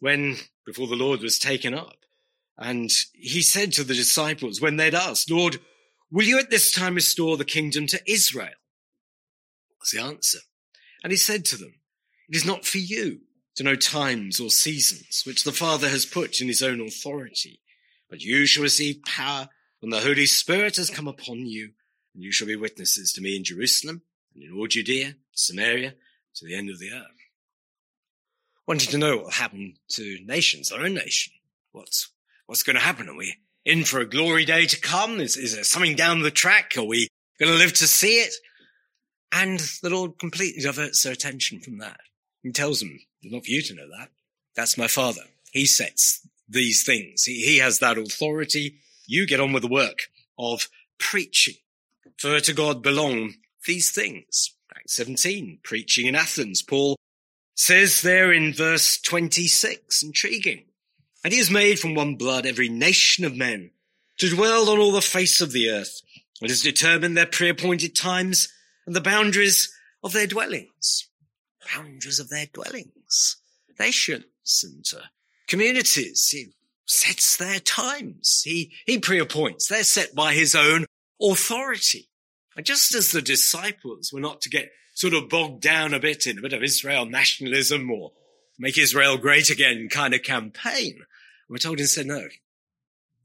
[0.00, 1.98] when before the Lord was taken up.
[2.58, 5.58] And he said to the disciples when they'd asked, Lord,
[6.10, 8.54] will you at this time restore the kingdom to Israel?
[9.80, 10.38] Was the answer.
[11.04, 11.74] And he said to them,
[12.28, 13.20] it is not for you
[13.56, 17.60] to know times or seasons which the Father has put in his own authority,
[18.08, 19.48] but you shall receive power
[19.80, 21.70] when the Holy Spirit has come upon you,
[22.14, 24.02] and you shall be witnesses to me in Jerusalem
[24.34, 25.94] and in all Judea, Samaria,
[26.36, 27.06] to the end of the earth.
[28.66, 31.34] Wanting to know what will happen to nations, our own nation.
[31.72, 32.10] What's,
[32.46, 33.08] what's going to happen?
[33.08, 35.20] Are we in for a glory day to come?
[35.20, 36.74] Is, is there something down the track?
[36.76, 38.34] Are we going to live to see it?
[39.32, 42.00] And the Lord completely diverts their attention from that.
[42.42, 44.08] He tells them, not for you to know that.
[44.54, 45.22] That's my father.
[45.52, 47.24] He sets these things.
[47.24, 48.80] He, he has that authority.
[49.06, 51.54] You get on with the work of preaching.
[52.18, 53.34] For to God belong
[53.66, 54.54] these things.
[54.74, 56.62] Acts 17, preaching in Athens.
[56.62, 56.96] Paul
[57.54, 60.64] says there in verse 26, intriguing.
[61.24, 63.70] And he has made from one blood every nation of men
[64.18, 66.00] to dwell on all the face of the earth
[66.40, 68.48] and has determined their pre-appointed times
[68.86, 71.08] and the boundaries of their dwellings.
[71.74, 73.36] Boundaries of their dwellings.
[73.78, 74.24] Nations
[74.62, 75.06] and uh,
[75.46, 76.28] communities.
[76.30, 76.52] He
[76.86, 78.42] sets their times.
[78.44, 79.68] He, he pre-appoints.
[79.68, 80.86] They're set by his own
[81.20, 82.08] authority.
[82.56, 86.26] And just as the disciples were not to get sort of bogged down a bit
[86.26, 88.12] in a bit of Israel nationalism or
[88.58, 91.00] make Israel great again kind of campaign,
[91.48, 92.28] we're told instead, no,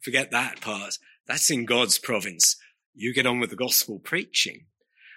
[0.01, 0.97] forget that part.
[1.27, 2.57] That's in God's province.
[2.93, 4.65] You get on with the gospel preaching.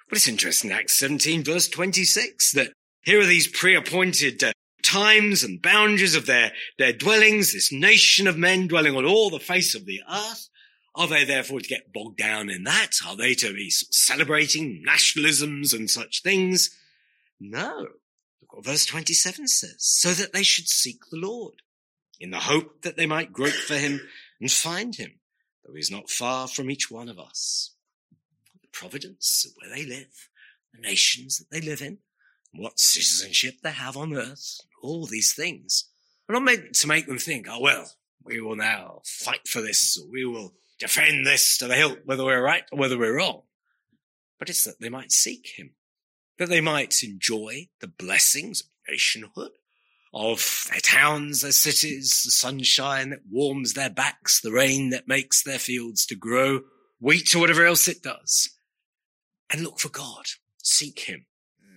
[0.09, 4.53] But it's interesting, Acts 17 verse 26, that here are these pre-appointed uh,
[4.85, 9.41] times and boundaries of their, their dwellings, this nation of men dwelling on all the
[9.41, 10.49] face of the earth.
[10.95, 12.99] Are they therefore to get bogged down in that?
[13.05, 16.71] Are they to be celebrating nationalisms and such things?
[17.41, 17.89] No.
[18.41, 19.77] Look what verse 27 says.
[19.79, 21.63] So that they should seek the Lord
[22.21, 24.01] in the hope that they might grope for him
[24.41, 25.19] and find him,
[25.65, 27.75] though he's not far from each one of us.
[28.63, 30.29] The providence of where they live,
[30.73, 31.99] the nations that they live in,
[32.57, 35.89] what citizenship they have on earth, all these things.
[36.29, 37.91] are not meant to make them think, oh well,
[38.25, 42.25] we will now fight for this, or we will defend this to the hilt, whether
[42.25, 43.43] we're right or whether we're wrong.
[44.39, 45.75] But it's that they might seek him,
[46.39, 49.53] that they might enjoy the blessings of nationhood,
[50.13, 55.43] of their towns, their cities, the sunshine that warms their backs, the rain that makes
[55.43, 56.61] their fields to grow,
[57.01, 58.51] wheat or whatever else it does.
[59.51, 60.27] And look for God.
[60.63, 61.27] Seek him.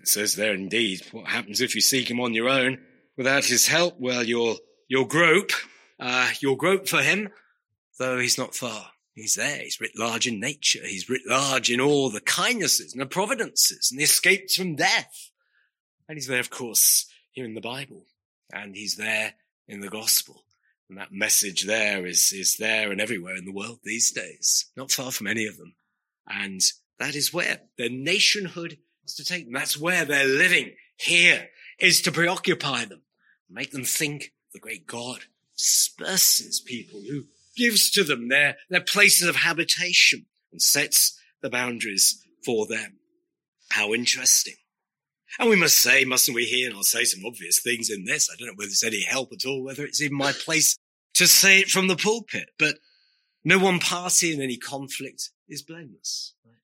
[0.07, 2.79] Says there indeed, what happens if you seek him on your own
[3.17, 3.99] without his help?
[3.99, 5.51] Well, you'll, you'll grope,
[5.99, 7.29] uh, you'll grope for him,
[7.99, 8.91] though he's not far.
[9.15, 9.59] He's there.
[9.59, 10.85] He's writ large in nature.
[10.85, 15.31] He's writ large in all the kindnesses and the providences and the escapes from death.
[16.07, 18.05] And he's there, of course, here in the Bible.
[18.53, 19.33] And he's there
[19.67, 20.43] in the gospel.
[20.87, 24.91] And that message there is, is there and everywhere in the world these days, not
[24.91, 25.73] far from any of them.
[26.27, 26.61] And
[26.99, 28.77] that is where their nationhood
[29.15, 29.53] to take them.
[29.53, 33.01] That's where they're living here is to preoccupy them,
[33.49, 35.21] make them think the great God
[35.55, 42.23] disperses people who gives to them their, their places of habitation and sets the boundaries
[42.45, 42.99] for them.
[43.69, 44.55] How interesting.
[45.39, 48.29] And we must say, mustn't we here, and I'll say some obvious things in this.
[48.31, 50.77] I don't know whether it's any help at all, whether it's even my place
[51.15, 52.75] to say it from the pulpit, but
[53.43, 56.33] no one party in any conflict is blameless.
[56.45, 56.55] Right?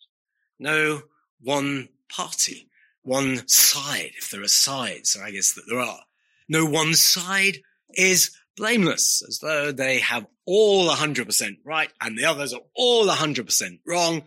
[0.59, 1.01] No
[1.41, 2.69] one party,
[3.01, 6.01] one side, if there are sides, so I guess that there are.
[6.47, 7.57] No one side
[7.95, 13.79] is blameless, as though they have all 100% right and the others are all 100%
[13.87, 14.23] wrong.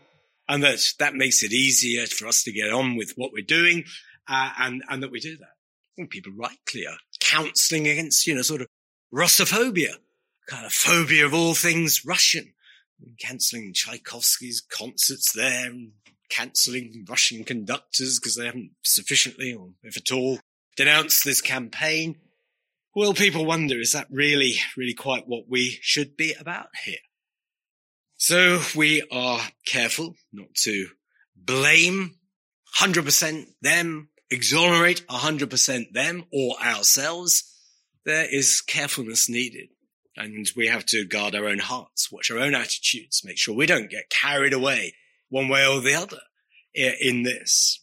[0.49, 3.83] And that that makes it easier for us to get on with what we're doing,
[4.29, 5.55] uh, and, and that we do that.
[5.99, 8.68] And people rightly are counseling against, you know, sort of
[9.12, 9.94] Russophobia,
[10.46, 12.53] kind of phobia of all things Russian,
[13.18, 15.90] cancelling Tchaikovsky's concerts there and
[16.28, 20.38] cancelling Russian conductors because they haven't sufficiently, or if at all,
[20.76, 22.16] denounced this campaign.
[22.94, 26.96] Well, people wonder, is that really, really quite what we should be about here?
[28.16, 30.88] So we are careful not to
[31.36, 32.16] blame
[32.78, 37.44] 100% them, exonerate 100% them or ourselves.
[38.04, 39.68] There is carefulness needed
[40.16, 43.66] And we have to guard our own hearts, watch our own attitudes, make sure we
[43.66, 44.94] don't get carried away
[45.28, 46.20] one way or the other
[46.74, 47.80] in this.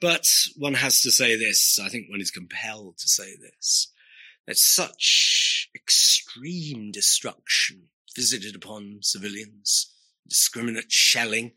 [0.00, 3.92] But one has to say this, I think one is compelled to say this,
[4.46, 9.94] that such extreme destruction visited upon civilians,
[10.28, 11.52] discriminate shelling,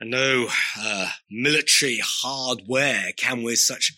[0.00, 3.92] and no uh, military hardware can with such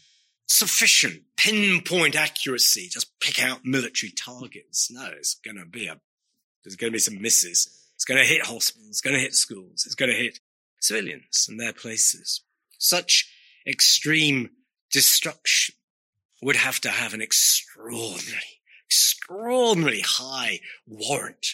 [0.46, 4.90] sufficient pinpoint accuracy just pick out military targets.
[4.90, 6.00] No, it's going to be a,
[6.64, 7.81] there's going to be some misses.
[8.02, 8.88] It's going to hit hospitals.
[8.88, 9.84] It's going to hit schools.
[9.86, 10.40] It's going to hit
[10.80, 12.40] civilians and their places.
[12.76, 13.32] Such
[13.64, 14.50] extreme
[14.90, 15.76] destruction
[16.42, 21.46] would have to have an extraordinary, extraordinarily high warrant,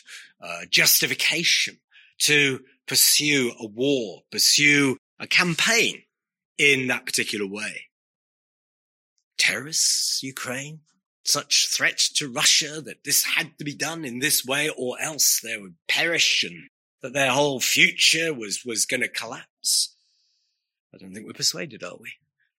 [0.42, 1.80] uh, justification
[2.20, 6.04] to pursue a war, pursue a campaign
[6.56, 7.88] in that particular way.
[9.36, 10.80] Terrorists, Ukraine,
[11.28, 15.40] such threat to Russia that this had to be done in this way or else
[15.40, 16.70] they would perish and
[17.02, 19.94] that their whole future was, was going to collapse.
[20.92, 22.12] I don't think we're persuaded, are we?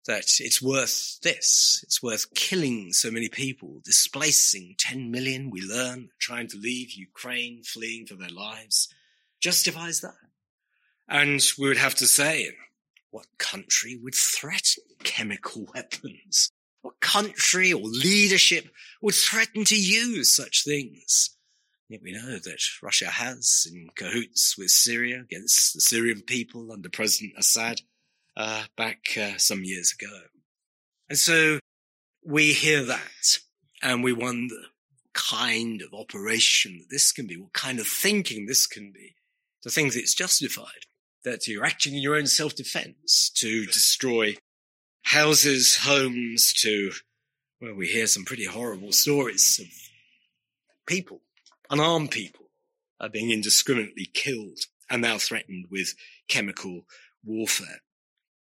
[0.05, 1.81] That it's worth this.
[1.83, 7.63] It's worth killing so many people, displacing 10 million, we learn, trying to leave Ukraine,
[7.63, 8.87] fleeing for their lives,
[9.39, 10.15] justifies that.
[11.07, 12.51] And we would have to say,
[13.11, 16.51] what country would threaten chemical weapons?
[16.81, 18.69] What country or leadership
[19.01, 21.35] would threaten to use such things?
[21.89, 26.89] Yet we know that Russia has, in cahoots with Syria against the Syrian people under
[26.89, 27.81] President Assad,
[28.37, 30.19] uh, back uh, some years ago.
[31.09, 31.59] And so
[32.23, 33.39] we hear that
[33.81, 34.55] and we wonder
[35.13, 39.15] kind of operation that this can be, what kind of thinking this can be.
[39.63, 40.85] To think that it's justified,
[41.25, 44.35] that you're acting in your own self-defense to destroy
[45.09, 46.91] houses, homes, to,
[47.59, 49.67] well, we hear some pretty horrible stories of
[50.85, 51.21] people,
[51.71, 52.45] unarmed people,
[52.99, 55.95] are being indiscriminately killed and now threatened with
[56.27, 56.85] chemical
[57.25, 57.81] warfare.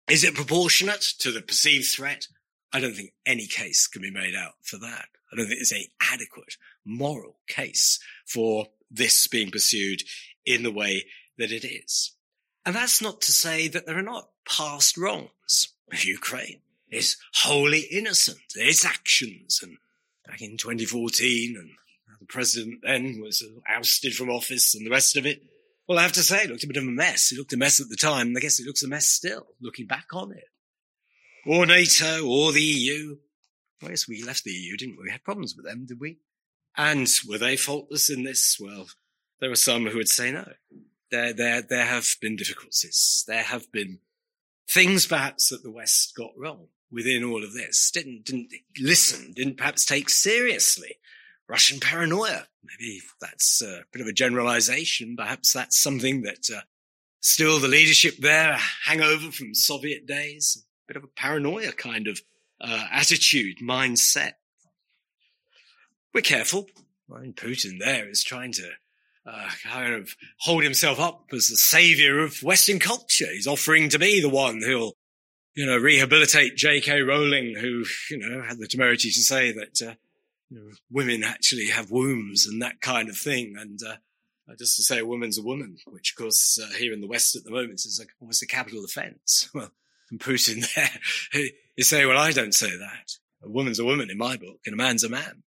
[0.09, 2.27] Is it proportionate to the perceived threat?
[2.71, 5.07] I don't think any case can be made out for that.
[5.31, 10.03] I don't think there's any adequate moral case for this being pursued
[10.45, 11.03] in the way
[11.37, 12.13] that it is.
[12.65, 15.72] And that's not to say that there are not past wrongs.
[15.91, 18.39] Ukraine is wholly innocent.
[18.55, 19.77] Its actions and
[20.25, 21.69] back in 2014 and
[22.19, 25.43] the president then was ousted from office and the rest of it
[25.87, 27.31] well, I have to say, it looked a bit of a mess.
[27.31, 29.47] It looked a mess at the time, and I guess it looks a mess still,
[29.61, 30.45] looking back on it.
[31.45, 33.17] Or NATO, or the EU.
[33.81, 35.03] Well, yes, we left the EU, didn't we?
[35.03, 36.19] We had problems with them, did we?
[36.77, 38.57] And were they faultless in this?
[38.59, 38.87] Well,
[39.41, 40.53] there are some who would say no.
[41.11, 43.25] There, there, there have been difficulties.
[43.27, 43.99] There have been
[44.69, 47.91] things perhaps that the West got wrong within all of this.
[47.91, 50.97] Didn't, didn't listen, didn't perhaps take seriously
[51.47, 52.47] Russian paranoia.
[52.63, 55.15] Maybe that's a bit of a generalization.
[55.15, 56.61] Perhaps that's something that uh,
[57.19, 60.63] still the leadership there hangover from Soviet days.
[60.85, 62.21] A bit of a paranoia kind of
[62.61, 64.33] uh, attitude, mindset.
[66.13, 66.67] We're careful.
[67.13, 68.69] I mean, Putin there is trying to
[69.25, 73.31] uh, kind of hold himself up as the savior of Western culture.
[73.31, 74.95] He's offering to be the one who'll,
[75.55, 77.01] you know, rehabilitate J.K.
[77.01, 79.95] Rowling, who, you know, had the temerity to say that uh,
[80.49, 83.55] you know, women actually have wombs and that kind of thing.
[83.57, 87.01] And uh, just to say a woman's a woman, which of course uh, here in
[87.01, 89.49] the West at the moment is like almost a capital offence.
[89.55, 89.71] Well,
[90.11, 91.43] and Putin there
[91.77, 93.17] is saying, well, I don't say that.
[93.41, 95.43] A woman's a woman in my book and a man's a man.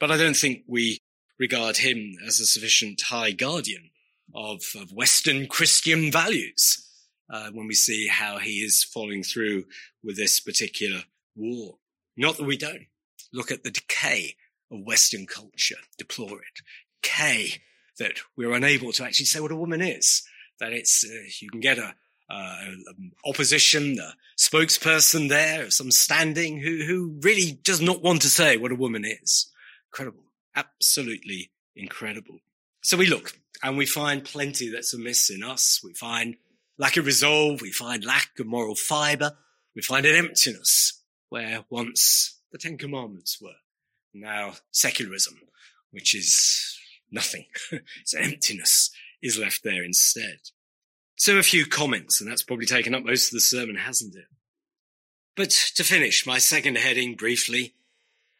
[0.00, 0.98] But I don't think we
[1.38, 3.90] regard him as a sufficient high guardian
[4.34, 6.88] of, of Western Christian values
[7.30, 9.64] uh, when we see how he is following through
[10.02, 11.02] with this particular
[11.34, 11.78] war.
[12.16, 12.86] Not that we don't
[13.32, 14.36] look at the decay
[14.70, 16.62] of Western culture, deplore it.
[17.02, 17.62] Decay
[17.98, 20.22] that we're unable to actually say what a woman is.
[20.60, 21.94] That it's, uh, you can get a,
[22.30, 22.70] uh,
[23.26, 28.56] opposition, a spokesperson there, of some standing who, who really does not want to say
[28.56, 29.50] what a woman is.
[29.92, 30.23] Incredible.
[30.56, 32.40] Absolutely incredible.
[32.82, 35.80] So we look and we find plenty that's amiss in us.
[35.82, 36.36] We find
[36.78, 37.60] lack of resolve.
[37.60, 39.36] We find lack of moral fiber.
[39.74, 43.56] We find an emptiness where once the Ten Commandments were.
[44.12, 45.40] Now secularism,
[45.90, 46.78] which is
[47.10, 47.46] nothing.
[48.00, 48.90] it's emptiness
[49.22, 50.38] is left there instead.
[51.16, 54.26] So a few comments, and that's probably taken up most of the sermon, hasn't it?
[55.36, 57.74] But to finish, my second heading briefly,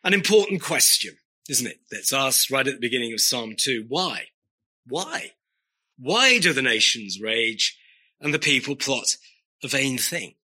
[0.04, 1.16] an important question,
[1.48, 1.80] isn't it?
[1.90, 3.86] That's asked right at the beginning of Psalm 2.
[3.88, 4.26] Why?
[4.86, 5.32] Why?
[5.98, 7.78] Why do the nations rage
[8.20, 9.16] and the people plot
[9.62, 10.34] a vain thing?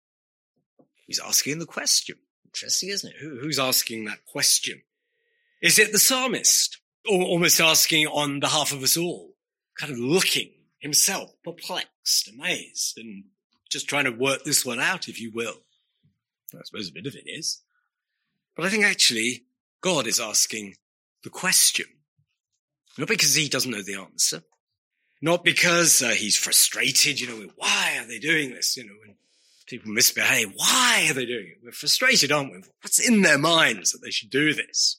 [1.06, 2.16] He's asking the question.
[2.46, 3.16] Interesting, isn't it?
[3.20, 4.82] Who, who's asking that question?
[5.62, 6.78] Is it the psalmist?
[7.08, 9.34] almost asking on behalf of us all,
[9.78, 13.24] kind of looking himself perplexed, amazed, and
[13.70, 15.62] just trying to work this one out, if you will.
[16.54, 17.62] I suppose a bit of it is.
[18.56, 19.44] But I think actually
[19.80, 20.74] God is asking
[21.24, 21.86] the question.
[22.98, 24.42] Not because he doesn't know the answer.
[25.22, 28.76] Not because uh, he's frustrated, you know, why are they doing this?
[28.76, 29.16] You know, when
[29.66, 31.58] people misbehave, why are they doing it?
[31.62, 32.62] We're frustrated, aren't we?
[32.82, 34.98] What's in their minds that they should do this?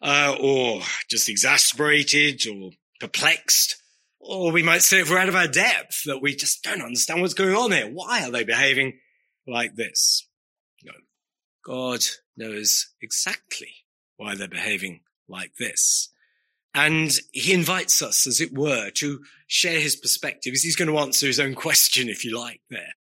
[0.00, 0.80] Uh, or
[1.10, 2.70] just exasperated or
[3.00, 3.76] perplexed.
[4.20, 7.20] Or we might say if we're out of our depth that we just don't understand
[7.20, 7.90] what's going on here.
[7.90, 8.98] Why are they behaving
[9.46, 10.26] like this?
[10.84, 10.92] No.
[11.64, 12.00] God
[12.36, 13.72] knows exactly
[14.16, 15.00] why they're behaving
[15.30, 16.10] like this.
[16.74, 20.54] And he invites us, as it were, to share his perspective.
[20.54, 22.94] He's going to answer his own question, if you like, there.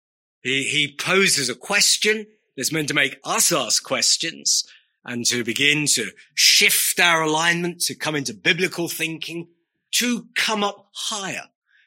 [0.42, 4.64] He, he poses a question that's meant to make us ask questions
[5.04, 9.48] and to begin to shift our alignment, to come into biblical thinking,
[9.92, 11.44] to come up higher.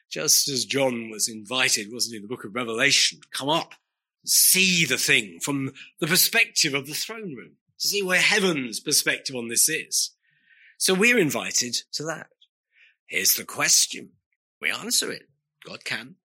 [0.09, 3.73] Just as John was invited, wasn't he, in the book of Revelation, come up,
[4.25, 9.35] see the thing from the perspective of the throne room, to see where heaven's perspective
[9.35, 10.11] on this is.
[10.81, 12.25] So we're invited to that.
[13.05, 14.13] Here's the question.
[14.59, 15.29] We answer it.
[15.63, 16.15] God can.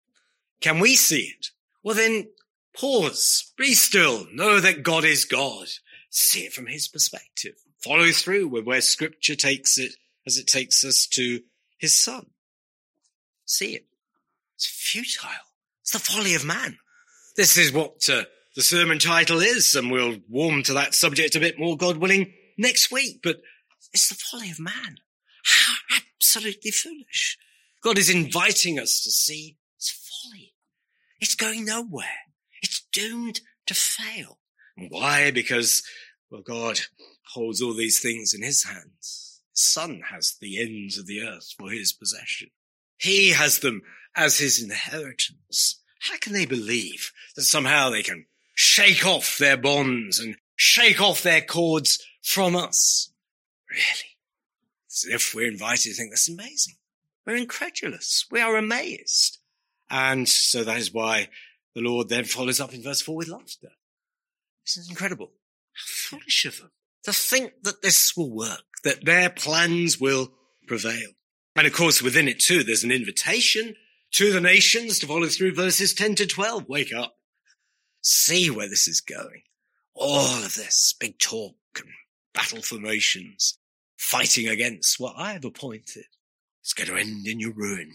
[0.62, 1.48] Can we see it?
[1.82, 2.28] Well, then
[2.74, 5.66] pause, be still, know that God is God.
[6.08, 7.52] See it from his perspective.
[7.84, 9.92] Follow through with where scripture takes it
[10.26, 11.42] as it takes us to
[11.76, 12.24] his son.
[13.44, 13.84] See it.
[14.54, 15.28] It's futile.
[15.82, 16.78] It's the folly of man.
[17.36, 21.40] This is what uh, the sermon title is, and we'll warm to that subject a
[21.40, 23.20] bit more, God willing, next week.
[23.22, 23.42] But
[23.92, 24.98] it's the folly of man.
[25.44, 27.38] How absolutely foolish.
[27.82, 30.54] God is inviting us to see it's folly.
[31.20, 32.06] It's going nowhere.
[32.62, 34.38] It's doomed to fail.
[34.88, 35.30] Why?
[35.30, 35.82] Because,
[36.30, 36.80] well, God
[37.34, 39.40] holds all these things in his hands.
[39.52, 42.48] His son has the ends of the earth for his possession.
[42.98, 43.82] He has them
[44.14, 45.80] as his inheritance.
[46.00, 51.22] How can they believe that somehow they can shake off their bonds and shake off
[51.22, 53.12] their cords from us?
[53.70, 54.16] Really?
[54.90, 56.74] As if we're invited to think that's amazing.
[57.26, 58.26] We're incredulous.
[58.30, 59.38] We are amazed.
[59.90, 61.28] And so that is why
[61.74, 63.72] the Lord then follows up in verse 4 with laughter.
[64.64, 65.32] This is incredible.
[65.72, 66.70] How foolish of them
[67.04, 70.32] to think that this will work, that their plans will
[70.66, 71.10] prevail.
[71.54, 73.74] And of course, within it too, there's an invitation
[74.12, 76.68] to the nations to follow through verses 10 to 12.
[76.68, 77.16] Wake up.
[78.02, 79.42] See where this is going.
[79.94, 81.88] All of this big talk and
[82.36, 83.58] battle formations,
[83.96, 86.04] fighting against what I have appointed.
[86.62, 87.92] It's going to end in your ruin.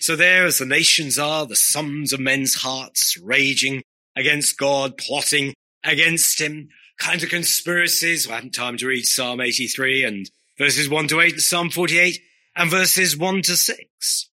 [0.00, 3.82] So there, as the nations are, the sons of men's hearts raging
[4.14, 8.30] against God, plotting against him, kinds of conspiracies.
[8.30, 12.20] I haven't time to read Psalm 83 and verses 1 to 8 and Psalm 48
[12.54, 14.30] and verses 1 to 6.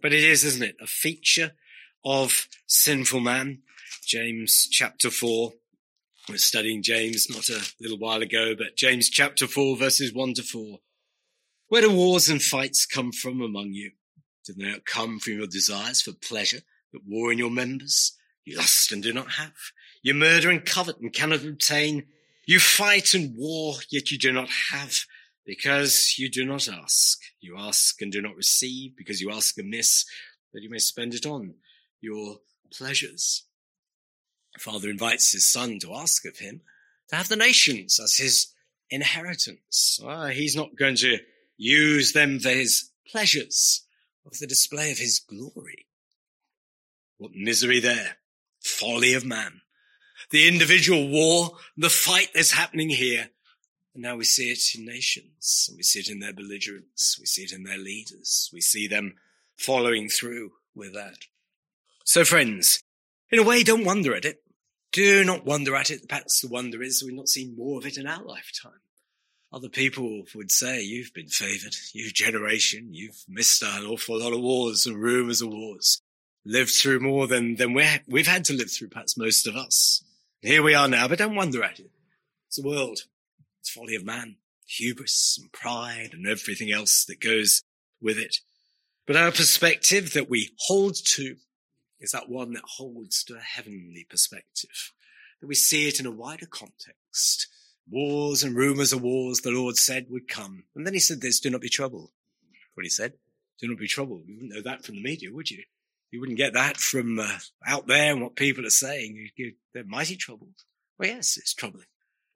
[0.00, 1.52] But it is, isn't it, a feature
[2.04, 3.58] of sinful man.
[4.06, 5.52] James chapter 4.
[6.28, 10.34] We are studying James not a little while ago, but James chapter 4 verses 1
[10.34, 10.78] to 4.
[11.66, 13.90] Where do wars and fights come from among you?
[14.46, 16.60] Do they not come from your desires for pleasure
[16.92, 18.16] that war in your members?
[18.44, 19.54] You lust and do not have.
[20.02, 22.06] You murder and covet and cannot obtain.
[22.46, 24.96] You fight and war, yet you do not have
[25.44, 27.18] because you do not ask.
[27.40, 30.04] You ask and do not receive because you ask amiss
[30.52, 31.54] that you may spend it on
[32.00, 32.38] your
[32.72, 33.44] pleasures.
[34.58, 36.60] Father invites his son to ask of him
[37.08, 38.48] to have the nations as his
[38.90, 40.00] inheritance.
[40.04, 41.18] Ah, he's not going to
[41.56, 43.86] use them for his pleasures
[44.26, 45.86] of the display of his glory.
[47.18, 48.16] What misery there.
[48.60, 49.60] Folly of man.
[50.30, 53.28] The individual war, the fight that's happening here.
[53.94, 55.70] And now we see it in nations.
[55.76, 57.18] We see it in their belligerents.
[57.18, 58.50] We see it in their leaders.
[58.52, 59.14] We see them
[59.56, 61.18] following through with that.
[62.04, 62.82] So friends,
[63.32, 64.42] in a way, don't wonder at it.
[64.92, 66.06] Do not wonder at it.
[66.08, 68.80] Perhaps the wonder is we've not seen more of it in our lifetime.
[69.50, 74.40] Other people would say, you've been favored, you generation, you've missed an awful lot of
[74.40, 76.00] wars and rumors of wars.
[76.44, 80.04] Lived through more than, than we we've had to live through, perhaps most of us.
[80.40, 81.90] Here we are now, but don't wonder at it.
[82.48, 83.00] It's the world.
[83.60, 87.62] It's folly of man, hubris and pride and everything else that goes
[88.00, 88.38] with it.
[89.06, 91.36] But our perspective that we hold to
[92.02, 94.92] is that one that holds to a heavenly perspective,
[95.40, 97.48] that we see it in a wider context
[97.90, 100.64] Wars and rumors of wars, the Lord said would come.
[100.74, 102.10] And then he said this, do not be troubled.
[102.74, 103.14] What he said,
[103.60, 104.24] do not be troubled.
[104.26, 105.64] You wouldn't know that from the media, would you?
[106.10, 109.30] You wouldn't get that from uh, out there and what people are saying.
[109.74, 110.54] They're mighty troubled.
[110.98, 111.86] Well, yes, it's troubling.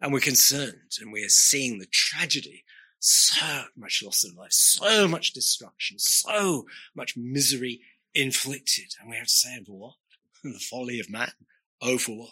[0.00, 2.64] And we're concerned and we are seeing the tragedy
[2.98, 7.80] so much loss of life, so much destruction, so much misery
[8.16, 8.94] inflicted.
[9.00, 9.94] And we have to say, for what?
[10.44, 11.32] the folly of man.
[11.80, 12.30] Oh, for what?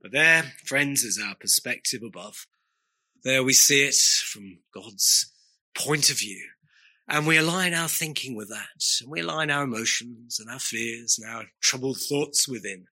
[0.00, 2.46] But there, friends, is our perspective above.
[3.22, 5.32] There we see it from God's
[5.76, 6.42] point of view.
[7.08, 8.82] And we align our thinking with that.
[9.02, 12.86] And we align our emotions and our fears and our troubled thoughts within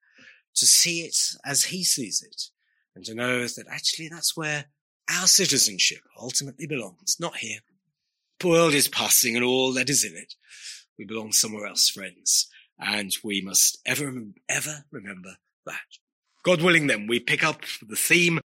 [0.54, 2.50] to see it as he sees it
[2.94, 4.66] and to know that actually that's where
[5.10, 7.60] our citizenship ultimately belongs, not here.
[8.40, 10.34] The world is passing and all that is in it.
[10.98, 14.12] We belong somewhere else, friends, and we must ever,
[14.48, 15.36] ever remember
[15.66, 15.80] that.
[16.44, 18.40] God willing then, we pick up the theme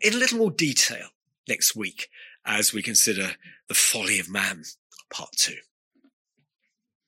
[0.00, 1.08] in a little more detail
[1.48, 2.08] next week
[2.44, 3.32] as we consider
[3.68, 4.64] the folly of man,
[5.10, 5.56] part two.